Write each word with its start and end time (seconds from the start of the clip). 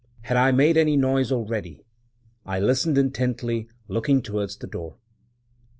Had 0.21 0.35
I 0.35 0.51
made 0.51 0.77
any 0.77 0.97
noise 0.97 1.31
already? 1.31 1.85
I 2.43 2.59
listened 2.59 2.97
intently, 2.97 3.67
looking 3.87 4.23
towards 4.23 4.57
the 4.57 4.65
door. 4.65 4.95